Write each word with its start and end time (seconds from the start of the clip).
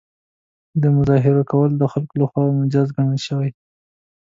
د 0.81 0.83
مظاهرو 0.97 1.47
کول 1.51 1.71
د 1.77 1.83
خلکو 1.91 2.13
له 2.21 2.25
خوا 2.31 2.43
مجاز 2.61 2.87
ګڼل 2.97 3.19
شوي. 3.27 3.49